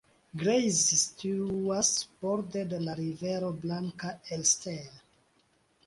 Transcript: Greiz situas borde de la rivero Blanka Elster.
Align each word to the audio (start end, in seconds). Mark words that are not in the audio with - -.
Greiz 0.43 0.79
situas 1.01 1.91
borde 2.25 2.65
de 2.73 2.81
la 2.87 2.99
rivero 3.03 3.55
Blanka 3.67 4.17
Elster. 4.39 4.85